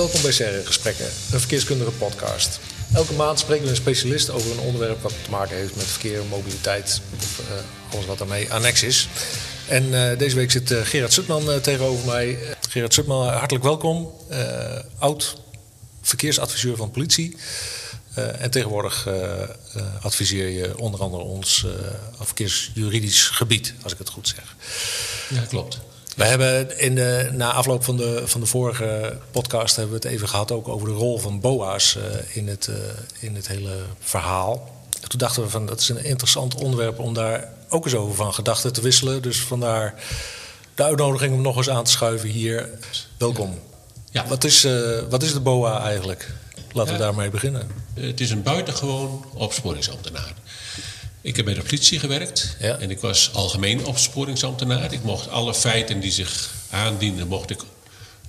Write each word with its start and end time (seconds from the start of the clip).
welkom 0.00 0.22
bij 0.22 0.32
Serre 0.32 0.66
Gesprekken, 0.66 1.04
een 1.04 1.38
verkeerskundige 1.38 1.90
podcast. 1.90 2.60
Elke 2.92 3.12
maand 3.12 3.38
spreken 3.38 3.64
we 3.64 3.70
een 3.70 3.76
specialist 3.76 4.30
over 4.30 4.50
een 4.50 4.58
onderwerp 4.58 5.02
wat 5.02 5.12
te 5.24 5.30
maken 5.30 5.56
heeft 5.56 5.76
met 5.76 5.84
verkeer, 5.84 6.24
mobiliteit 6.24 7.00
of 7.16 7.40
uh, 7.40 7.94
alles 7.94 8.06
wat 8.06 8.18
daarmee 8.18 8.52
annex 8.52 8.82
is. 8.82 9.08
En 9.68 9.84
uh, 9.84 10.18
deze 10.18 10.36
week 10.36 10.50
zit 10.50 10.70
uh, 10.70 10.80
Gerard 10.82 11.12
Sutman 11.12 11.60
tegenover 11.60 12.06
mij. 12.06 12.38
Gerard 12.68 12.94
Sutman, 12.94 13.28
hartelijk 13.28 13.64
welkom. 13.64 14.12
oud 14.98 15.36
verkeersadviseur 16.02 16.76
van 16.76 16.90
politie. 16.90 17.36
en 18.14 18.50
tegenwoordig 18.50 19.08
adviseer 20.00 20.48
je 20.48 20.78
onder 20.78 21.00
andere 21.00 21.22
ons 21.22 21.66
verkeersjuridisch 22.18 23.28
gebied, 23.28 23.74
als 23.82 23.92
ik 23.92 23.98
het 23.98 24.08
goed 24.08 24.28
zeg. 24.28 24.56
Ja, 25.28 25.46
klopt. 25.48 25.80
We 26.20 26.26
hebben 26.26 26.78
in 26.78 26.94
de, 26.94 27.30
na 27.32 27.52
afloop 27.52 27.84
van 27.84 27.96
de, 27.96 28.22
van 28.24 28.40
de 28.40 28.46
vorige 28.46 29.18
podcast 29.30 29.76
hebben 29.76 30.00
we 30.00 30.06
het 30.06 30.14
even 30.14 30.28
gehad 30.28 30.50
ook 30.50 30.68
over 30.68 30.88
de 30.88 30.94
rol 30.94 31.18
van 31.18 31.40
BOA's 31.40 31.96
uh, 31.96 32.02
in, 32.36 32.48
het, 32.48 32.68
uh, 32.70 32.76
in 33.18 33.34
het 33.34 33.48
hele 33.48 33.76
verhaal. 34.00 34.74
En 35.02 35.08
toen 35.08 35.18
dachten 35.18 35.42
we 35.42 35.48
van 35.48 35.66
dat 35.66 35.80
is 35.80 35.88
een 35.88 36.04
interessant 36.04 36.54
onderwerp 36.54 36.98
om 36.98 37.14
daar 37.14 37.52
ook 37.68 37.84
eens 37.84 37.94
over 37.94 38.14
van 38.14 38.34
gedachten 38.34 38.72
te 38.72 38.80
wisselen. 38.80 39.22
Dus 39.22 39.40
vandaar 39.40 39.94
de 40.74 40.82
uitnodiging 40.82 41.34
om 41.34 41.42
nog 41.42 41.56
eens 41.56 41.70
aan 41.70 41.84
te 41.84 41.90
schuiven 41.90 42.28
hier. 42.28 42.68
Welkom. 43.16 43.58
Ja. 44.10 44.26
Wat, 44.26 44.44
is, 44.44 44.64
uh, 44.64 44.98
wat 45.08 45.22
is 45.22 45.32
de 45.32 45.40
BOA 45.40 45.82
eigenlijk? 45.82 46.34
Laten 46.72 46.92
ja, 46.92 46.98
we 46.98 47.04
daarmee 47.04 47.30
beginnen. 47.30 47.70
Het 47.94 48.20
is 48.20 48.30
een 48.30 48.42
buitengewoon 48.42 49.24
opsporingsambtenaar. 49.34 50.34
Ik 51.22 51.36
heb 51.36 51.44
bij 51.44 51.54
de 51.54 51.62
politie 51.62 51.98
gewerkt 51.98 52.56
en 52.58 52.90
ik 52.90 53.00
was 53.00 53.30
algemeen 53.34 53.84
opsporingsambtenaar. 53.84 54.92
Ik 54.92 55.02
mocht 55.02 55.28
alle 55.28 55.54
feiten 55.54 56.00
die 56.00 56.12
zich 56.12 56.50
aandienden, 56.70 57.28
mocht 57.28 57.50
ik 57.50 57.60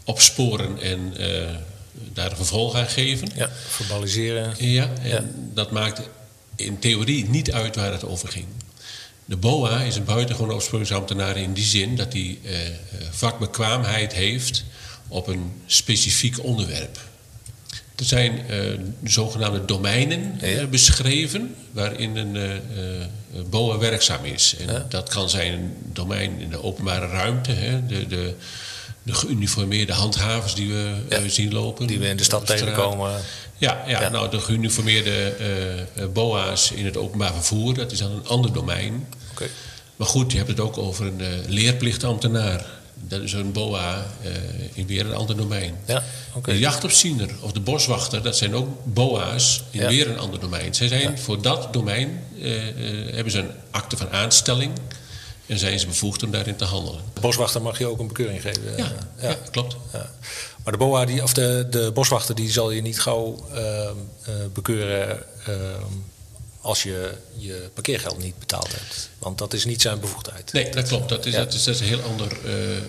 opsporen 0.03 0.81
en 0.81 1.13
uh, 1.19 1.49
daar 2.13 2.29
een 2.29 2.35
vervolg 2.35 2.75
aan 2.75 2.87
geven. 2.87 3.29
Ja, 3.35 3.49
verbaliseren. 3.67 4.55
Ja, 4.57 4.89
en 5.01 5.09
ja. 5.09 5.23
dat 5.53 5.71
maakte 5.71 6.03
in 6.55 6.79
theorie 6.79 7.29
niet 7.29 7.51
uit 7.51 7.75
waar 7.75 7.91
het 7.91 8.05
over 8.05 8.27
ging. 8.27 8.45
De 9.25 9.37
BOA 9.37 9.81
is 9.81 9.95
een 9.95 10.03
buitengewoon 10.03 10.55
opsporingsambtenaar 10.55 11.37
in 11.37 11.53
die 11.53 11.63
zin 11.63 11.95
dat 11.95 12.13
hij 12.13 12.39
uh, 12.43 12.57
vakbekwaamheid 13.11 14.13
heeft 14.13 14.63
op 15.07 15.27
een 15.27 15.51
specifiek 15.65 16.43
onderwerp. 16.43 16.99
Er 18.01 18.07
zijn 18.07 18.41
uh, 18.49 18.79
zogenaamde 19.03 19.65
domeinen 19.65 20.39
uh, 20.43 20.65
beschreven 20.65 21.55
waarin 21.71 22.15
een 22.15 22.35
uh, 22.35 23.45
BOA 23.49 23.77
werkzaam 23.77 24.25
is. 24.25 24.55
En 24.67 24.85
dat 24.89 25.09
kan 25.09 25.29
zijn 25.29 25.53
een 25.53 25.73
domein 25.93 26.39
in 26.39 26.49
de 26.49 26.63
openbare 26.63 27.07
ruimte, 27.07 27.51
hè, 27.51 27.85
de, 27.85 28.07
de, 28.07 28.33
de 29.03 29.13
geuniformeerde 29.13 29.93
handhavers 29.93 30.55
die 30.55 30.67
we 30.69 30.95
ja. 31.09 31.27
zien 31.27 31.53
lopen. 31.53 31.87
Die 31.87 31.99
we 31.99 32.07
in 32.07 32.17
de 32.17 32.23
stad 32.23 32.45
tegenkomen. 32.45 33.11
Ja, 33.57 33.83
ja, 33.87 34.01
ja, 34.01 34.09
nou 34.09 34.29
de 34.29 34.39
geuniformeerde 34.39 35.33
BOA's 36.13 36.71
in 36.71 36.85
het 36.85 36.97
openbaar 36.97 37.33
vervoer, 37.33 37.73
dat 37.73 37.91
is 37.91 37.99
dan 37.99 38.11
een 38.11 38.27
ander 38.27 38.53
domein. 38.53 39.07
Okay. 39.31 39.49
Maar 39.95 40.07
goed, 40.07 40.31
je 40.31 40.37
hebt 40.37 40.49
het 40.49 40.59
ook 40.59 40.77
over 40.77 41.05
een 41.05 41.21
leerplichtambtenaar 41.47 42.65
dat 43.07 43.21
is 43.21 43.33
een 43.33 43.51
boa 43.51 44.05
uh, 44.25 44.31
in 44.73 44.87
weer 44.87 45.05
een 45.05 45.15
ander 45.15 45.37
domein. 45.37 45.75
Ja, 45.85 46.03
okay. 46.33 46.53
De 46.53 46.59
jachtopziener 46.59 47.29
of 47.41 47.51
de 47.51 47.59
boswachter, 47.59 48.23
dat 48.23 48.37
zijn 48.37 48.55
ook 48.55 48.67
boa's 48.83 49.63
in 49.71 49.81
ja. 49.81 49.87
weer 49.87 50.09
een 50.09 50.19
ander 50.19 50.39
domein. 50.39 50.73
Zij 50.73 50.87
zijn 50.87 51.01
ja. 51.01 51.17
voor 51.17 51.41
dat 51.41 51.73
domein, 51.73 52.23
uh, 52.37 52.67
uh, 52.67 53.13
hebben 53.13 53.31
ze 53.31 53.39
een 53.39 53.51
akte 53.71 53.97
van 53.97 54.09
aanstelling 54.09 54.71
en 55.45 55.59
zijn 55.59 55.79
ze 55.79 55.85
bevoegd 55.85 56.23
om 56.23 56.31
daarin 56.31 56.55
te 56.55 56.65
handelen. 56.65 57.01
De 57.13 57.21
boswachter 57.21 57.61
mag 57.61 57.77
je 57.77 57.85
ook 57.85 57.99
een 57.99 58.07
bekeuring 58.07 58.41
geven? 58.41 58.77
Ja, 58.77 58.91
ja. 59.21 59.35
klopt. 59.51 59.75
Maar 60.63 60.73
de 60.73 60.77
boa, 60.77 61.05
die, 61.05 61.23
of 61.23 61.33
de, 61.33 61.67
de 61.69 61.91
boswachter, 61.93 62.35
die 62.35 62.51
zal 62.51 62.71
je 62.71 62.81
niet 62.81 62.99
gauw 62.99 63.45
ehm, 63.53 63.95
bekeuren 64.53 65.23
ehm, 65.45 65.83
als 66.61 66.83
je 66.83 67.13
je 67.37 67.69
parkeergeld 67.73 68.17
niet 68.17 68.39
betaald 68.39 68.67
hebt. 68.71 69.09
Want 69.19 69.37
dat 69.37 69.53
is 69.53 69.65
niet 69.65 69.81
zijn 69.81 69.99
bevoegdheid. 69.99 70.53
Nee, 70.53 70.69
dat 70.71 70.87
klopt. 70.87 71.09
Dat 71.09 71.25
is, 71.25 71.33
ja. 71.33 71.39
dat 71.39 71.53
is, 71.53 71.63
dat 71.63 71.73
is 71.73 71.81
een 71.81 71.87
heel 71.87 72.01
ander 72.01 72.37
uh, 72.45 72.75
uh, 72.75 72.81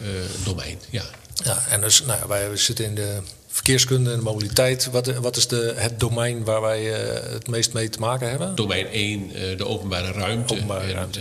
domein. 0.44 0.78
Ja. 0.91 1.05
ja, 1.44 1.65
en 1.69 1.81
dus, 1.81 2.05
nou, 2.05 2.28
wij 2.28 2.56
zitten 2.56 2.84
in 2.84 2.94
de 2.94 3.19
verkeerskunde 3.49 4.10
en 4.10 4.16
de 4.16 4.22
mobiliteit. 4.22 4.91
Wat, 4.91 5.06
wat 5.06 5.37
is 5.37 5.49
de, 5.49 5.75
het 5.77 6.00
domein 6.00 6.44
waar 6.44 6.60
wij 6.60 6.83
uh, 6.83 7.33
het 7.33 7.49
meest 7.49 7.72
mee 7.72 7.88
te 7.88 7.99
maken 7.99 8.28
hebben? 8.28 8.55
Domein 8.55 8.87
1, 8.87 9.28
de 9.56 9.66
openbare 9.66 10.12
ruimte. 10.12 10.54
Openbare 10.54 10.87
en, 10.87 10.93
ruimte. 10.93 11.21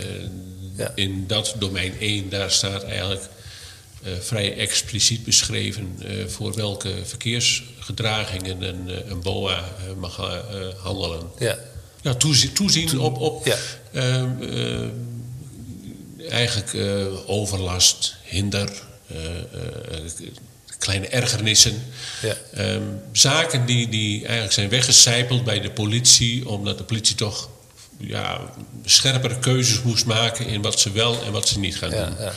Ja. 0.76 0.92
In 0.94 1.26
dat 1.26 1.54
domein 1.58 1.98
1, 1.98 2.28
daar 2.28 2.50
staat 2.50 2.82
eigenlijk 2.82 3.28
vrij 4.20 4.56
expliciet 4.56 5.24
beschreven 5.24 5.98
voor 6.26 6.54
welke 6.54 6.94
verkeersgedragingen 7.04 8.62
een, 8.62 9.10
een 9.10 9.20
BOA 9.20 9.64
mag 9.96 10.16
handelen. 10.82 11.30
Ja 11.38 11.58
ja, 12.02 12.14
toezien, 12.14 12.52
toezien 12.52 12.98
op, 12.98 13.18
op 13.18 13.46
ja. 13.46 13.56
uh, 13.92 14.22
uh, 14.40 14.88
eigenlijk 16.28 16.72
uh, 16.72 17.30
overlast, 17.30 18.16
hinder, 18.22 18.70
kleine 20.78 21.06
ergernissen. 21.06 21.82
Ja. 22.22 22.36
Um, 22.74 23.00
zaken 23.12 23.66
die, 23.66 23.88
die 23.88 24.20
eigenlijk 24.20 24.52
zijn 24.52 24.68
weggecijpeld 24.68 25.44
bij 25.44 25.60
de 25.60 25.70
politie, 25.70 26.48
omdat 26.48 26.78
de 26.78 26.84
politie 26.84 27.16
toch 27.16 27.48
ja, 27.98 28.40
scherpere 28.84 29.38
keuzes 29.38 29.82
moest 29.82 30.06
maken 30.06 30.46
in 30.46 30.62
wat 30.62 30.80
ze 30.80 30.92
wel 30.92 31.22
en 31.22 31.32
wat 31.32 31.48
ze 31.48 31.58
niet 31.58 31.76
gaan 31.76 31.90
ja, 31.90 32.04
doen. 32.04 32.16
Ja. 32.18 32.32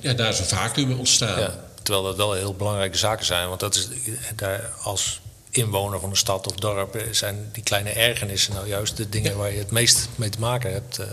ja, 0.00 0.12
daar 0.12 0.28
is 0.28 0.38
een 0.38 0.44
vacuüm 0.44 0.98
ontstaan. 0.98 1.54
Terwijl 1.82 2.04
dat 2.04 2.16
wel 2.16 2.32
heel 2.32 2.54
belangrijke 2.54 2.98
zaken 2.98 3.26
zijn, 3.26 3.48
want 3.48 3.60
dat 3.60 3.74
is 3.74 3.88
daar 4.36 4.70
als 4.82 5.20
inwoner 5.50 6.00
van 6.00 6.10
een 6.10 6.16
stad 6.16 6.46
of 6.46 6.54
dorp 6.54 7.02
zijn 7.10 7.48
die 7.52 7.62
kleine 7.62 7.90
ergernissen 7.90 8.54
nou 8.54 8.68
juist 8.68 8.96
de 8.96 9.08
dingen 9.08 9.36
waar 9.36 9.52
je 9.52 9.58
het 9.58 9.70
meest 9.70 10.08
mee 10.16 10.28
te 10.28 10.38
maken 10.38 10.72
hebt. 10.72 10.98
Uh, 10.98 11.06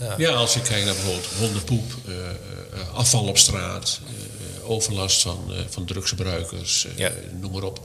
ja. 0.00 0.14
ja. 0.18 0.30
als 0.30 0.54
je 0.54 0.60
kijkt 0.62 0.84
naar 0.84 0.94
bijvoorbeeld 0.94 1.26
hondenpoep, 1.38 1.92
uh, 2.06 2.94
afval 2.94 3.26
op 3.26 3.38
straat, 3.38 4.00
overlast 4.62 5.22
van, 5.22 5.52
van 5.68 5.84
drugsgebruikers, 5.84 6.86
ja. 6.96 7.10
noem 7.40 7.52
maar 7.52 7.62
op. 7.62 7.80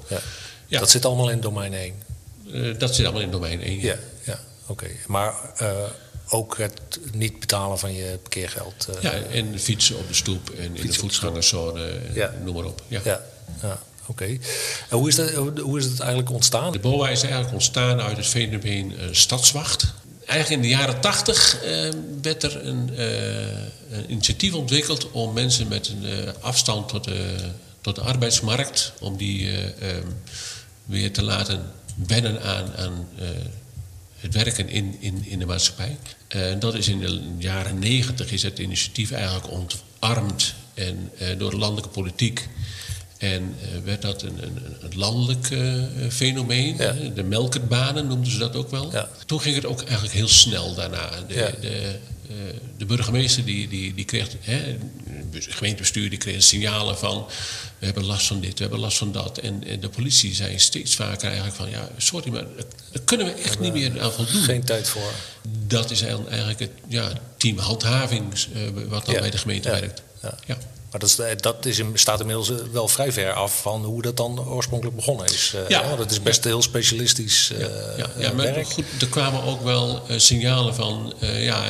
Ja. 0.68 0.80
Dat 0.80 0.90
zit 0.90 1.06
allemaal 1.06 1.30
in 1.30 1.42
domein 1.42 1.74
1. 1.74 2.78
dat 2.78 2.96
zit 2.96 3.06
allemaal 3.06 3.24
in 3.24 3.32
domein 3.32 3.62
1. 3.62 3.80
Ja, 3.80 3.96
ja. 4.24 4.40
oké. 4.68 4.72
Okay. 4.72 4.98
Maar 5.08 5.36
ook 6.30 6.58
het 6.58 7.00
niet 7.12 7.40
betalen 7.40 7.80
van 7.80 7.94
je 7.94 8.18
parkeergeld. 8.22 8.88
ja, 9.02 9.12
en 9.12 9.60
fietsen 9.60 9.98
op 9.98 10.08
de 10.08 10.14
stoep 10.14 10.50
en 10.50 10.76
in 10.76 10.88
de 10.88 10.94
voetgangerzone, 10.94 12.00
noem 12.44 12.56
maar 12.56 12.66
op. 12.66 12.82
ja. 12.88 13.02
ja. 13.04 13.22
Okay. 14.14 14.40
En 14.90 14.98
hoe 14.98 15.08
is, 15.08 15.16
dat, 15.16 15.32
hoe 15.58 15.80
is 15.80 15.86
het 15.86 16.00
eigenlijk 16.00 16.32
ontstaan? 16.32 16.72
De 16.72 16.80
BOA 16.80 17.10
is 17.10 17.22
eigenlijk 17.22 17.54
ontstaan 17.54 18.02
uit 18.02 18.18
het 18.18 18.28
fenomeen 18.28 18.92
uh, 18.92 19.00
stadswacht. 19.12 19.94
Eigenlijk 20.26 20.64
in 20.64 20.70
de 20.70 20.78
jaren 20.78 21.00
tachtig 21.00 21.64
uh, 21.64 21.90
werd 22.22 22.44
er 22.44 22.66
een, 22.66 22.90
uh, 22.94 23.00
een, 23.92 24.12
initiatief 24.12 24.54
ontwikkeld 24.54 25.12
om 25.12 25.34
mensen 25.34 25.68
met 25.68 25.88
een 25.88 26.34
afstand 26.42 26.90
tot 26.90 27.04
de, 27.04 27.36
tot 27.82 27.96
de 27.96 28.02
arbeidsmarkt, 28.02 28.94
om 29.00 29.18
die 29.18 29.50
um, 29.52 30.22
weer 30.86 31.12
te 31.12 31.24
laten 31.24 31.72
wennen 32.08 32.42
aan, 32.42 32.76
aan 32.76 33.08
het 34.18 34.34
werken 34.34 34.70
in, 34.70 34.98
in, 35.00 35.26
in 35.26 35.40
de 35.40 35.46
maatschappij. 35.46 35.98
dat 36.60 36.74
is 36.74 36.88
in 36.88 37.00
de 37.00 37.22
jaren 37.38 37.80
negentig 37.80 38.32
is 38.32 38.44
het 38.44 38.60
initiatief 38.60 39.12
eigenlijk 39.12 39.50
ontarmd 39.50 40.54
en 40.74 41.12
door 41.38 41.50
de 41.50 41.58
landelijke 41.58 41.90
politiek 41.90 42.48
en 43.24 43.56
uh, 43.62 43.84
werd 43.84 44.02
dat 44.02 44.22
een, 44.22 44.44
een, 44.44 44.58
een 44.80 44.98
landelijk 44.98 45.50
uh, 45.50 45.84
fenomeen. 46.10 46.78
Ja. 46.78 46.96
De 47.16 47.24
melkertbanen 47.24 48.08
noemden 48.08 48.32
ze 48.32 48.38
dat 48.38 48.56
ook 48.56 48.72
wel. 48.72 48.92
Ja. 48.92 49.10
Toen 49.26 49.42
ging 49.42 49.56
het 49.56 49.66
ook 49.66 49.82
eigenlijk 49.82 50.14
heel 50.14 50.28
snel 50.28 50.76
daarna. 50.76 51.10
De, 51.28 51.34
ja. 51.34 51.52
de, 51.62 51.96
uh, 52.30 52.36
de 52.78 52.86
burgemeester 52.86 53.46
die, 53.46 53.68
die, 53.68 53.94
die 53.94 54.06
kreeg, 54.06 54.28
hè, 54.40 54.78
het 55.32 55.48
gemeentebestuur 55.50 56.10
die 56.10 56.20
kreeg 56.20 56.44
signalen 56.44 56.98
van... 56.98 57.26
we 57.80 57.86
hebben 57.86 58.06
last 58.06 58.28
van 58.28 58.40
dit, 58.40 58.54
we 58.54 58.62
hebben 58.62 58.80
last 58.80 58.98
van 58.98 59.12
dat. 59.12 59.38
En, 59.38 59.68
en 59.68 59.80
de 59.80 59.90
politie 59.90 60.36
zei 60.36 60.60
steeds 60.60 60.96
vaker 60.96 61.26
eigenlijk 61.26 61.56
van... 61.56 61.70
ja, 61.70 61.90
sorry, 61.98 62.32
maar 62.32 62.46
daar 62.92 63.02
kunnen 63.04 63.26
we 63.26 63.34
echt 63.34 63.60
niet 63.60 63.74
meer 63.74 64.02
aan 64.02 64.12
voldoen. 64.12 64.42
Geen 64.42 64.64
tijd 64.64 64.90
voor. 64.90 65.12
Dat 65.68 65.92
is 65.92 66.02
eigenlijk 66.02 66.60
het 66.60 66.72
ja, 66.88 67.12
team 67.38 67.58
handhaving 67.58 68.24
wat 68.88 69.06
dan 69.06 69.16
bij 69.16 69.30
de 69.30 69.38
gemeente 69.38 69.70
werkt. 69.70 70.02
ja. 70.46 70.58
Maar 70.94 71.02
dat, 71.02 71.10
is, 71.10 71.42
dat 71.42 71.66
is, 71.66 71.82
staat 71.94 72.20
inmiddels 72.20 72.52
wel 72.72 72.88
vrij 72.88 73.12
ver 73.12 73.34
af 73.34 73.62
van 73.62 73.84
hoe 73.84 74.02
dat 74.02 74.18
dan 74.18 74.40
oorspronkelijk 74.40 74.96
begonnen 74.96 75.26
is. 75.26 75.56
Ja. 75.68 75.84
Uh, 75.92 75.98
dat 75.98 76.12
is 76.12 76.22
best 76.22 76.44
heel 76.44 76.62
specialistisch 76.62 77.52
ja, 77.58 77.68
ja, 77.98 78.10
ja, 78.18 78.32
maar 78.34 78.46
werk. 78.46 78.68
Goed, 78.68 78.86
er 79.00 79.08
kwamen 79.08 79.44
ook 79.44 79.64
wel 79.64 80.02
signalen 80.18 80.76
van, 80.76 81.14
ja, 81.20 81.64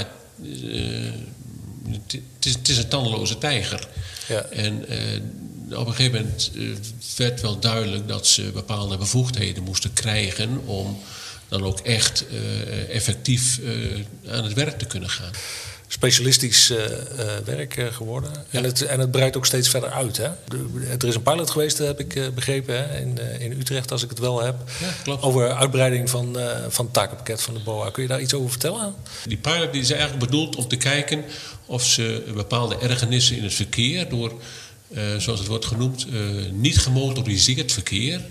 het, 1.89 2.19
is, 2.39 2.53
het 2.53 2.67
is 2.67 2.77
een 2.77 2.87
tandeloze 2.87 3.37
tijger. 3.37 3.87
Ja. 4.27 4.41
En 4.41 4.85
op 5.71 5.87
een 5.87 5.93
gegeven 5.93 6.21
moment 6.21 6.51
werd 7.15 7.41
wel 7.41 7.59
duidelijk 7.59 8.07
dat 8.07 8.27
ze 8.27 8.41
bepaalde 8.53 8.97
bevoegdheden 8.97 9.63
moesten 9.63 9.93
krijgen 9.93 10.61
om 10.65 10.99
dan 11.47 11.63
ook 11.63 11.79
echt 11.79 12.25
effectief 12.89 13.59
aan 14.27 14.43
het 14.43 14.53
werk 14.53 14.77
te 14.79 14.85
kunnen 14.85 15.09
gaan. 15.09 15.31
Specialistisch 15.93 16.69
uh, 16.69 16.77
werk 17.45 17.87
geworden. 17.91 18.31
En, 18.49 18.63
het, 18.63 18.81
en 18.81 18.99
het 18.99 19.11
breidt 19.11 19.37
ook 19.37 19.45
steeds 19.45 19.69
verder 19.69 19.89
uit. 19.89 20.17
Hè? 20.17 20.27
er 20.99 21.07
is 21.07 21.15
een 21.15 21.21
pilot 21.21 21.49
geweest, 21.49 21.77
heb 21.77 21.99
ik 21.99 22.35
begrepen, 22.35 22.77
hè? 22.77 22.99
In, 22.99 23.19
in 23.39 23.51
Utrecht, 23.51 23.91
als 23.91 24.03
ik 24.03 24.09
het 24.09 24.19
wel 24.19 24.41
heb. 24.43 24.55
Ja, 25.05 25.17
over 25.21 25.53
uitbreiding 25.53 26.09
van, 26.09 26.37
van 26.69 26.85
het 26.85 26.93
takenpakket 26.93 27.41
van 27.41 27.53
de 27.53 27.59
BOA. 27.59 27.89
Kun 27.89 28.03
je 28.03 28.09
daar 28.09 28.21
iets 28.21 28.33
over 28.33 28.49
vertellen? 28.49 28.95
Die 29.25 29.37
pilot 29.37 29.71
die 29.71 29.81
is 29.81 29.91
eigenlijk 29.91 30.25
bedoeld 30.25 30.55
om 30.55 30.67
te 30.67 30.75
kijken 30.75 31.23
of 31.65 31.85
ze 31.85 32.23
bepaalde 32.33 32.77
ergernissen 32.77 33.37
in 33.37 33.43
het 33.43 33.53
verkeer 33.53 34.09
door, 34.09 34.33
zoals 35.17 35.39
het 35.39 35.47
wordt 35.47 35.65
genoemd, 35.65 36.07
niet 36.51 36.79
gemotoriseerd 36.79 37.71
verkeer. 37.71 38.21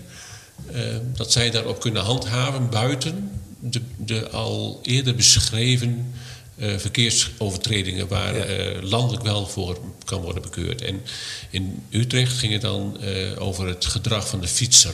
dat 1.15 1.31
zij 1.31 1.51
daarop 1.51 1.79
kunnen 1.79 2.03
handhaven 2.03 2.69
buiten 2.69 3.31
de, 3.59 3.81
de 3.97 4.29
al 4.29 4.79
eerder 4.83 5.15
beschreven 5.15 6.13
uh, 6.55 6.77
verkeersovertredingen 6.77 8.07
waar 8.07 8.35
uh, 8.35 8.81
landelijk 8.81 9.23
wel 9.23 9.47
voor 9.47 9.79
kan 10.05 10.21
worden 10.21 10.41
bekeurd. 10.41 10.81
En 10.81 11.01
in 11.49 11.83
Utrecht 11.89 12.37
ging 12.37 12.53
het 12.53 12.61
dan 12.61 12.97
uh, 13.01 13.41
over 13.41 13.67
het 13.67 13.85
gedrag 13.85 14.27
van 14.27 14.41
de 14.41 14.47
fietser. 14.47 14.93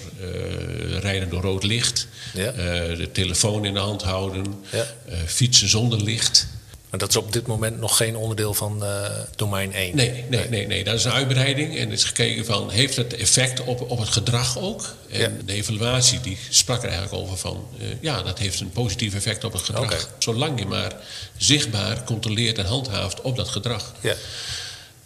rijden 1.00 1.30
door 1.30 1.42
rood 1.42 1.64
licht, 1.64 2.08
ja. 2.34 2.52
de 2.52 3.10
telefoon 3.12 3.66
in 3.66 3.74
de 3.74 3.80
hand 3.80 4.02
houden, 4.02 4.46
ja. 4.72 4.86
fietsen 5.26 5.70
zonder 5.70 6.04
licht. 6.04 6.48
Maar 6.90 7.00
dat 7.00 7.10
is 7.10 7.16
op 7.16 7.34
dit 7.34 7.48
moment 7.48 7.80
nog 7.80 7.98
geen 7.98 8.16
onderdeel 8.16 8.54
van 8.54 8.84
uh, 8.84 9.10
domein 9.36 9.74
1? 9.74 9.96
Nee, 9.96 10.26
nee, 10.30 10.50
nee, 10.50 10.68
nee, 10.68 10.84
dat 10.84 10.94
is 10.94 11.04
een 11.04 11.12
uitbreiding. 11.12 11.78
En 11.78 11.90
het 11.90 12.00
is 12.00 12.04
gekeken 12.04 12.46
van, 12.46 12.70
heeft 12.70 12.96
het 12.96 13.14
effect 13.14 13.62
op, 13.64 13.92
op 13.92 14.00
het 14.00 14.10
gedrag 14.10 14.60
ook? 14.60 14.96
En 15.12 15.42
de 15.46 15.54
evaluatie 15.54 16.20
die 16.20 16.38
sprak 16.50 16.84
er 16.84 16.90
eigenlijk 16.90 17.24
over 17.24 17.38
van... 17.38 17.68
Uh, 17.82 17.88
ja, 18.02 18.22
dat 18.22 18.40
heeft 18.40 18.60
een 18.60 18.72
positief 18.72 19.14
effect 19.14 19.44
op 19.44 19.54
het 19.54 19.62
gedrag. 19.62 19.84
Okay. 19.84 20.00
Zolang 20.18 20.60
je 20.60 20.66
maar 20.66 20.94
zichtbaar 21.38 22.04
controleert 22.04 22.58
en 22.58 22.66
handhaaft 22.66 23.22
op 23.22 23.36
dat 23.36 23.50
gedrag. 23.50 23.94
Ja. 24.02 24.16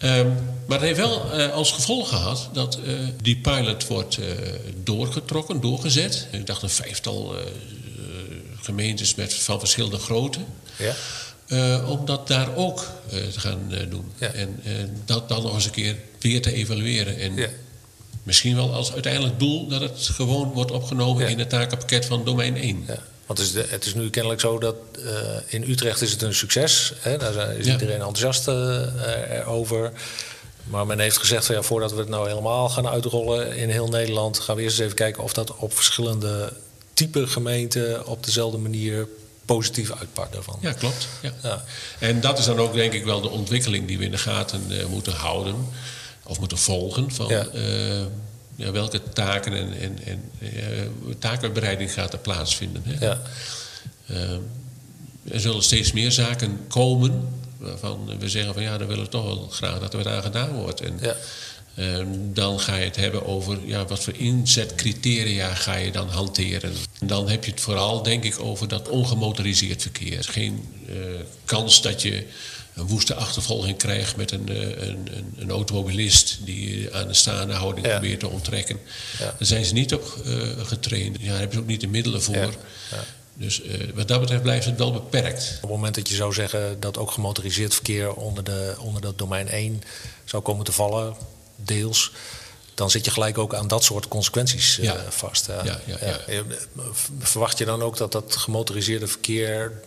Um, 0.03 0.35
maar 0.65 0.77
het 0.79 0.87
heeft 0.87 0.99
wel 0.99 1.39
uh, 1.39 1.53
als 1.53 1.71
gevolg 1.71 2.09
gehad 2.09 2.49
dat 2.53 2.79
die 3.21 3.37
pilot 3.37 3.87
wordt 3.87 4.19
doorgetrokken, 4.83 5.61
doorgezet. 5.61 6.27
Ik 6.31 6.45
dacht 6.45 6.61
een 6.61 6.69
vijftal 6.69 7.35
gemeentes 8.61 9.15
met, 9.15 9.33
van 9.33 9.59
verschillende 9.59 9.97
grootte. 9.97 10.39
Ja. 10.77 10.95
Uh, 11.53 11.89
om 11.89 12.05
dat 12.05 12.27
daar 12.27 12.55
ook 12.55 12.87
uh, 13.13 13.27
te 13.27 13.39
gaan 13.39 13.59
uh, 13.71 13.79
doen. 13.89 14.11
Ja. 14.17 14.27
En 14.27 14.59
dat 15.05 15.29
dan 15.29 15.43
nog 15.43 15.53
eens 15.53 15.65
een 15.65 15.71
keer 15.71 15.95
weer 16.19 16.41
te 16.41 16.53
evalueren. 16.53 17.19
En 17.19 17.35
ja. 17.35 17.47
misschien 18.23 18.55
wel 18.55 18.73
als 18.73 18.93
uiteindelijk 18.93 19.39
doel 19.39 19.67
dat 19.67 19.81
het 19.81 19.99
gewoon 19.99 20.51
wordt 20.51 20.71
opgenomen 20.71 21.23
ja. 21.23 21.29
in 21.29 21.39
het 21.39 21.49
takenpakket 21.49 22.05
van 22.05 22.25
domein 22.25 22.57
1. 22.57 22.85
Want 23.25 23.39
het 23.39 23.47
is, 23.47 23.51
de, 23.53 23.65
het 23.69 23.85
is, 23.85 23.93
nu 23.93 24.09
kennelijk 24.09 24.41
zo 24.41 24.59
dat 24.59 24.75
in 25.47 25.69
Utrecht 25.69 26.01
is 26.01 26.11
het 26.11 26.21
een 26.21 26.33
succes. 26.33 26.93
Hè? 26.99 27.17
Daar 27.17 27.55
is 27.55 27.67
iedereen 27.67 28.01
enthousiast 28.01 28.47
over. 29.45 29.91
Maar 30.63 30.85
men 30.85 30.99
heeft 30.99 31.17
gezegd 31.17 31.45
van 31.45 31.55
ja, 31.55 31.61
voordat 31.61 31.91
we 31.91 31.99
het 31.99 32.09
nou 32.09 32.27
helemaal 32.27 32.69
gaan 32.69 32.87
uitrollen 32.87 33.55
in 33.55 33.69
heel 33.69 33.87
Nederland, 33.87 34.39
gaan 34.39 34.55
we 34.55 34.61
eerst 34.61 34.75
eens 34.75 34.85
even 34.85 34.97
kijken 34.97 35.23
of 35.23 35.33
dat 35.33 35.55
op 35.55 35.73
verschillende 35.73 36.53
type 36.93 37.27
gemeenten 37.27 38.05
op 38.07 38.25
dezelfde 38.25 38.57
manier 38.57 39.07
positief 39.45 39.91
uitpakt 39.91 40.33
daarvan. 40.33 40.57
Ja, 40.61 40.73
klopt. 40.73 41.07
Ja. 41.21 41.31
ja. 41.43 41.63
En 41.99 42.21
dat 42.21 42.39
is 42.39 42.45
dan 42.45 42.59
ook 42.59 42.73
denk 42.73 42.93
ik 42.93 43.03
wel 43.03 43.21
de 43.21 43.29
ontwikkeling 43.29 43.87
die 43.87 43.97
we 43.97 44.05
in 44.05 44.11
de 44.11 44.17
gaten 44.17 44.61
uh, 44.69 44.85
moeten 44.85 45.13
houden. 45.13 45.55
Of 46.23 46.39
moeten 46.39 46.57
volgen. 46.57 47.11
Van 47.11 47.27
ja. 47.27 47.47
Uh, 47.53 48.05
ja, 48.55 48.71
welke 48.71 49.01
taken 49.13 49.53
en, 49.53 49.73
en, 49.79 49.99
en 50.05 50.31
uh, 50.39 51.13
takenbereiding 51.19 51.93
gaat 51.93 52.13
er 52.13 52.19
plaatsvinden. 52.19 52.81
Hè? 52.85 53.05
Ja. 53.05 53.19
er 55.31 55.39
zullen 55.39 55.63
steeds 55.63 55.91
meer 55.91 56.11
zaken 56.11 56.59
komen 56.67 57.41
waarvan 57.57 58.17
we 58.19 58.29
zeggen 58.29 58.53
van 58.53 58.63
ja, 58.63 58.77
dan 58.77 58.87
willen 58.87 59.03
we 59.03 59.09
toch 59.09 59.23
wel 59.23 59.47
graag 59.51 59.79
dat 59.79 59.93
er 59.93 60.03
wat 60.03 60.13
aan 60.13 60.23
gedaan 60.23 60.51
wordt. 60.51 60.81
En, 60.81 60.99
Ehm, 61.75 62.07
dan 62.33 62.59
ga 62.59 62.75
je 62.75 62.85
het 62.85 62.95
hebben 62.95 63.25
over 63.25 63.59
ja, 63.65 63.85
wat 63.85 64.03
voor 64.03 64.15
inzetcriteria 64.15 65.53
ga 65.53 65.75
je 65.75 65.91
dan 65.91 66.09
hanteren. 66.09 66.73
En 66.99 67.07
dan 67.07 67.29
heb 67.29 67.45
je 67.45 67.51
het 67.51 67.61
vooral, 67.61 68.03
denk 68.03 68.23
ik, 68.23 68.39
over 68.39 68.67
dat 68.67 68.89
ongemotoriseerd 68.89 69.81
verkeer. 69.81 70.23
Geen 70.23 70.67
uh, 70.89 70.95
kans 71.45 71.81
dat 71.81 72.01
je 72.01 72.25
een 72.73 72.87
woeste 72.87 73.13
achtervolging 73.13 73.77
krijgt 73.77 74.15
met 74.15 74.31
een, 74.31 74.51
uh, 74.51 74.87
een, 74.87 75.07
een, 75.37 75.49
automobilist 75.49 76.39
die 76.45 76.95
aan 76.95 77.07
de 77.07 77.13
staande 77.13 77.53
houding 77.53 77.87
probeert 77.87 78.19
te 78.19 78.27
onttrekken. 78.27 78.79
Ja. 79.19 79.25
Daar 79.25 79.35
zijn 79.47 79.65
ze 79.65 79.73
niet 79.73 79.93
op 79.93 80.23
uh, 80.25 80.41
getraind. 80.57 81.17
Ja, 81.19 81.27
daar 81.27 81.37
hebben 81.37 81.55
ze 81.55 81.61
ook 81.61 81.67
niet 81.67 81.81
de 81.81 81.87
middelen 81.87 82.23
voor. 82.23 82.35
Ja. 82.35 83.03
Dus 83.33 83.61
wat 83.93 84.07
dat 84.07 84.19
betreft 84.19 84.41
blijft 84.41 84.65
het 84.65 84.77
wel 84.77 84.91
beperkt. 84.91 85.51
Op 85.55 85.61
het 85.61 85.69
moment 85.69 85.95
dat 85.95 86.09
je 86.09 86.15
zou 86.15 86.33
zeggen 86.33 86.79
dat 86.79 86.97
ook 86.97 87.11
gemotoriseerd 87.11 87.73
verkeer 87.73 88.13
onder, 88.13 88.43
de, 88.43 88.75
onder 88.79 89.01
dat 89.01 89.17
domein 89.17 89.47
1 89.47 89.81
zou 90.25 90.43
komen 90.43 90.65
te 90.65 90.71
vallen, 90.71 91.15
deels, 91.65 92.11
dan 92.73 92.91
zit 92.91 93.05
je 93.05 93.11
gelijk 93.11 93.37
ook 93.37 93.55
aan 93.55 93.67
dat 93.67 93.83
soort 93.83 94.07
consequenties 94.07 94.79
uh, 94.79 94.93
vast. 95.09 95.45
Ja, 95.47 95.63
ja, 95.85 95.97
ja, 96.27 96.43
Verwacht 97.19 97.57
je 97.57 97.65
dan 97.65 97.81
ook 97.81 97.97
dat 97.97 98.11
dat 98.11 98.35
gemotoriseerde 98.35 99.07
verkeer 99.07 99.81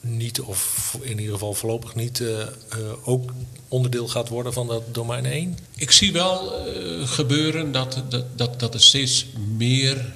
niet, 0.00 0.40
of 0.40 0.96
in 1.00 1.18
ieder 1.18 1.32
geval 1.32 1.54
voorlopig 1.54 1.94
niet, 1.94 2.18
uh, 2.18 2.44
ook 3.04 3.30
onderdeel 3.68 4.08
gaat 4.08 4.28
worden 4.28 4.52
van 4.52 4.66
dat 4.66 4.94
domein 4.94 5.26
1? 5.26 5.58
Ik 5.76 5.90
zie 5.90 6.12
wel 6.12 6.66
gebeuren 7.04 7.72
dat, 7.72 8.02
dat, 8.08 8.24
dat, 8.38 8.60
dat 8.60 8.74
er 8.74 8.80
steeds 8.80 9.26
meer 9.56 10.12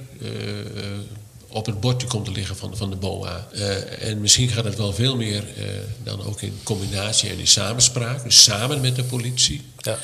op 1.49 1.67
het 1.67 1.81
bordje 1.81 2.07
komt 2.07 2.25
te 2.25 2.31
liggen 2.31 2.57
van, 2.57 2.77
van 2.77 2.91
de 2.91 2.97
BOA. 2.97 3.49
en 4.01 4.21
misschien 4.21 4.49
gaat 4.49 4.65
het 4.65 4.77
wel 4.77 4.93
veel 4.93 5.17
meer 5.17 5.45
dan 6.03 6.25
ook 6.25 6.41
in 6.41 6.61
combinatie 6.63 7.31
en 7.31 7.39
in 7.39 7.47
samenspraak, 7.47 8.25
dus 8.25 8.43
samen 8.43 8.81
met 8.81 8.97
de 8.97 9.05
politie. 9.05 9.63
Ja. 9.77 9.99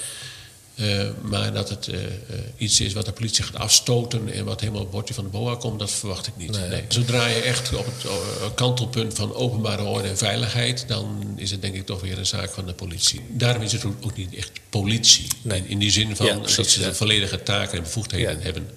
Uh, 0.81 1.09
maar 1.23 1.53
dat 1.53 1.69
het 1.69 1.87
uh, 1.87 1.99
iets 2.57 2.81
is 2.81 2.93
wat 2.93 3.05
de 3.05 3.13
politie 3.13 3.45
gaat 3.45 3.57
afstoten 3.57 4.33
en 4.33 4.45
wat 4.45 4.61
helemaal 4.61 4.81
op 4.81 4.87
het 4.87 4.97
bordje 4.97 5.15
van 5.15 5.25
de 5.25 5.31
BOA 5.31 5.55
komt, 5.55 5.79
dat 5.79 5.91
verwacht 5.91 6.27
ik 6.27 6.33
niet. 6.37 6.51
Nee. 6.51 6.85
Zodra 6.89 7.27
je 7.27 7.41
echt 7.41 7.75
op 7.75 7.87
het 7.87 8.55
kantelpunt 8.55 9.15
van 9.15 9.35
openbare 9.35 9.83
orde 9.83 10.09
en 10.09 10.19
veiligheid, 10.19 10.85
dan 10.89 11.35
is 11.37 11.51
het 11.51 11.63
denk 11.63 11.75
ik 11.75 11.87
toch 11.87 12.01
weer 12.01 12.19
een 12.19 12.27
zaak 12.27 12.51
van 12.51 12.67
de 12.67 12.73
politie. 12.73 13.21
Daarom 13.29 13.63
is 13.63 13.73
het 13.73 13.85
ook 13.85 14.17
niet 14.17 14.35
echt 14.35 14.51
politie. 14.69 15.27
Nee. 15.43 15.63
In, 15.67 15.79
die 15.79 15.91
zin 15.91 16.17
van 16.17 16.27
ja, 16.27 16.35
dat 16.35 16.67
ze 16.67 16.81
de 16.81 16.95
volledige 16.95 17.43
taken 17.43 17.77
en 17.77 17.83
bevoegdheden 17.83 18.39
ja. 18.39 18.43
hebben. 18.43 18.71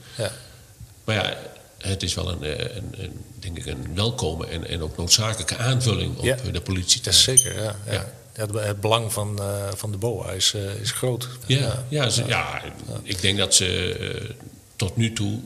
Maar 1.04 1.16
ja, 1.16 1.38
het 1.78 2.04
is 2.04 2.14
wel 2.14 2.30
een, 2.30 2.44
een, 2.78 2.94
een, 2.98 3.12
denk 3.40 3.58
ik 3.58 3.66
een 3.66 3.96
welkome 3.96 4.48
en, 4.48 4.68
en 4.68 4.82
ook 4.82 4.98
noodzakelijke 4.98 5.58
aanvulling 5.58 6.18
op 6.18 6.54
de 6.54 6.62
politie. 6.62 7.12
Zeker, 7.12 7.76
ja 7.86 8.14
het, 8.34 8.54
het 8.54 8.82
belang 8.82 9.14
van, 9.14 9.38
uh, 9.40 9.68
van 9.76 9.92
de 9.92 9.98
BOA 9.98 10.32
is, 10.32 10.54
uh, 10.54 10.76
is 10.76 10.92
groot. 10.92 11.28
Ja, 11.46 11.86
ja, 11.90 12.10
ze, 12.10 12.26
ja, 12.26 12.62
ik 13.04 13.22
denk 13.22 13.38
dat 13.38 13.54
ze 13.54 13.98
uh, 14.00 14.30
tot 14.76 14.96
nu 14.96 15.14
toe 15.14 15.40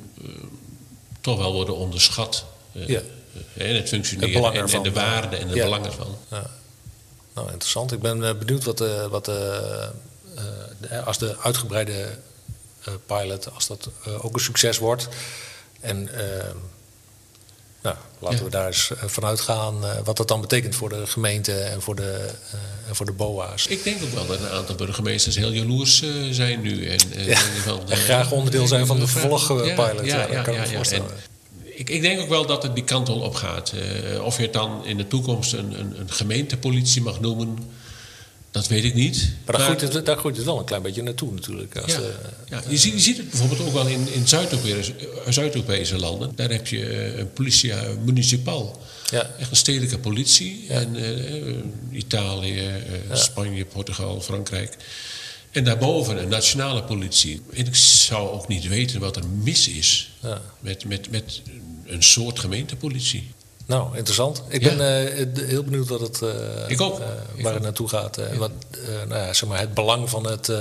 toch 1.21 1.37
wel 1.37 1.53
worden 1.53 1.75
onderschat. 1.75 2.45
ja. 2.71 3.01
het 3.53 3.89
functioneren 3.89 4.43
het 4.43 4.71
en, 4.71 4.77
en, 4.77 4.83
de 4.83 4.91
waarde 4.91 5.35
en 5.35 5.47
de 5.47 5.55
ja. 5.55 5.63
belangen 5.63 5.93
van. 5.93 6.17
Ja. 6.31 6.49
Nou, 7.33 7.51
interessant. 7.51 7.91
Ik 7.91 7.99
ben 7.99 8.39
benieuwd 8.39 8.63
wat, 8.63 8.79
wat 9.09 9.25
de, 9.25 9.91
als 11.05 11.17
de 11.17 11.37
uitgebreide 11.37 12.17
pilot, 13.05 13.53
als 13.53 13.67
dat 13.67 13.89
ook 14.21 14.33
een 14.33 14.39
succes 14.39 14.77
wordt. 14.77 15.07
En 15.79 16.09
nou, 17.87 17.97
laten 18.19 18.43
we 18.45 18.49
daar 18.51 18.67
eens 18.67 18.91
eh, 18.91 18.97
vanuit 19.05 19.39
gaan 19.39 19.75
uh, 19.83 19.89
wat 20.03 20.17
dat 20.17 20.27
dan 20.27 20.41
betekent 20.41 20.75
voor 20.75 20.89
de 20.89 21.07
gemeente 21.07 21.53
en 21.53 21.81
voor 21.81 21.95
de, 21.95 22.29
en 22.87 22.95
voor 22.95 23.05
de 23.05 23.11
BOA's. 23.11 23.67
Ik 23.67 23.83
denk 23.83 24.03
ook 24.03 24.13
wel 24.13 24.25
dat 24.25 24.39
een 24.39 24.49
aantal 24.49 24.75
burgemeesters 24.75 25.35
heel 25.35 25.51
jaloers 25.51 26.03
zijn 26.31 26.61
nu. 26.61 26.87
En, 26.87 26.99
ja. 27.25 27.37
van, 27.63 27.89
en 27.89 27.97
graag 27.97 28.31
onderdeel 28.31 28.67
zijn 28.67 28.85
van 28.85 28.99
de 28.99 29.07
vervolgpilot. 29.07 30.05
Ja, 30.05 30.27
ja, 30.31 30.43
ja, 30.45 30.63
ja, 30.63 30.83
En, 30.83 31.03
ik, 31.63 31.89
ik, 31.89 32.01
denk 32.01 32.19
ook 32.19 32.29
wel 32.29 32.45
dat 32.45 32.63
het 32.63 32.75
die 32.75 32.83
kant 32.83 33.09
al 33.09 33.19
op 33.19 33.35
gaat. 33.35 33.73
of 34.21 34.37
je 34.37 34.43
het 34.43 34.53
dan 34.53 34.85
in 34.85 34.97
de 34.97 35.07
toekomst 35.07 35.53
een, 35.53 35.79
een, 35.79 35.99
een 35.99 36.11
gemeentepolitie 36.11 37.01
mag 37.01 37.19
noemen 37.19 37.57
dat 38.51 38.67
weet 38.67 38.83
ik 38.83 38.93
niet. 38.93 39.29
Maar 39.45 39.57
daar, 39.57 39.65
groeit 39.65 39.93
het, 39.93 40.05
daar 40.05 40.17
groeit 40.17 40.35
het 40.35 40.45
wel 40.45 40.59
een 40.59 40.65
klein 40.65 40.81
beetje 40.81 41.03
naartoe 41.03 41.33
natuurlijk. 41.33 41.77
Als 41.77 41.91
ja, 41.91 41.99
de, 41.99 42.13
ja. 42.49 42.61
Je, 42.69 42.77
ziet, 42.77 42.93
je 42.93 42.99
ziet 42.99 43.17
het 43.17 43.29
bijvoorbeeld 43.29 43.59
ook 43.59 43.73
wel 43.73 43.87
in, 43.87 44.13
in 44.13 44.27
Zuid-Europese 44.27 45.97
landen. 45.97 46.31
Daar 46.35 46.49
heb 46.49 46.67
je 46.67 46.85
eh, 46.85 47.17
een 47.17 47.33
politia 47.33 47.83
municipal. 48.05 48.81
Ja. 49.09 49.31
Echt 49.39 49.49
een 49.49 49.55
stedelijke 49.55 49.99
politie. 49.99 50.65
En 50.69 50.95
uh, 50.95 51.55
Italië, 51.91 52.67
uh, 53.09 53.15
Spanje, 53.15 53.65
Portugal, 53.65 54.21
Frankrijk. 54.21 54.77
En 55.51 55.63
daarboven 55.63 56.21
een 56.21 56.29
nationale 56.29 56.83
politie. 56.83 57.41
En 57.53 57.65
ik 57.65 57.75
zou 57.75 58.29
ook 58.29 58.47
niet 58.47 58.67
weten 58.67 58.99
wat 58.99 59.15
er 59.15 59.23
mis 59.43 59.67
is 59.67 60.11
met, 60.59 60.85
met, 60.85 61.11
met 61.11 61.41
een 61.85 62.03
soort 62.03 62.39
gemeentepolitie. 62.39 63.31
Nou, 63.67 63.97
interessant. 63.97 64.41
Ik 64.47 64.61
ben 64.61 64.77
uh, 64.77 65.47
heel 65.47 65.63
benieuwd 65.63 65.87
wat 65.87 65.99
het, 65.99 66.21
uh, 66.21 66.29
ik 66.67 66.81
ook. 66.81 66.99
Uh, 66.99 67.05
waar 67.43 67.53
het 67.53 67.63
naartoe 67.63 67.89
gaat. 67.89 68.15
Ja. 68.15 68.37
Wat, 68.37 68.51
nou 69.07 69.21
ja, 69.21 69.33
zeg 69.33 69.49
maar 69.49 69.59
het 69.59 69.73
belang 69.73 70.09
van, 70.09 70.27
het, 70.27 70.51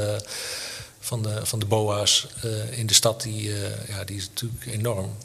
van, 1.00 1.22
de, 1.22 1.40
van 1.42 1.58
de 1.58 1.66
BOA's 1.66 2.26
in 2.70 2.86
de 2.86 2.94
stad, 2.94 3.22
die, 3.22 3.52
ja, 3.88 4.04
die 4.04 4.16
is 4.16 4.28
natuurlijk 4.28 4.66
enorm. 4.66 5.16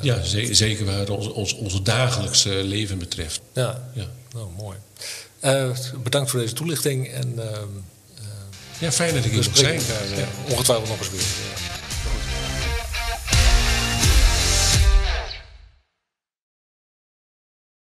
ja, 0.00 0.22
zeker, 0.22 0.54
zeker 0.54 0.84
waar 0.84 1.08
ons, 1.08 1.28
ons, 1.28 1.54
ons 1.54 1.82
dagelijkse 1.82 2.50
leven 2.50 2.98
betreft. 2.98 3.40
Ja. 3.52 3.90
ja. 3.94 4.06
Nou, 4.32 4.48
mooi. 4.56 4.76
Bedankt 6.02 6.30
voor 6.30 6.40
deze 6.40 6.54
toelichting. 6.54 7.08
En, 7.08 7.34
uh, 7.36 7.44
ja, 8.78 8.92
fijn 8.92 9.14
dat 9.14 9.24
ik 9.24 9.30
hier 9.30 9.44
mocht 9.44 9.58
zijn. 9.58 9.80
Ongetwijfeld 10.48 10.88
nog 10.88 10.98
eens 10.98 11.10
weer. 11.10 11.71